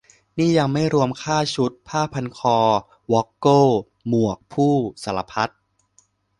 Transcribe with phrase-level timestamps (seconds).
[0.37, 2.57] นี่ยังไม่รวมค่าชุด ผ้าพันคอ
[3.11, 3.67] วอกเกิล
[4.07, 5.51] หมวก พู่ สารพัด